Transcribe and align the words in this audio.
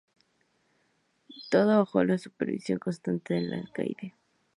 Todo 1.51 1.77
bajo 1.77 2.03
la 2.03 2.17
supervisión 2.17 2.79
constante 2.79 3.35
del 3.35 3.53
alcaide. 3.53 4.15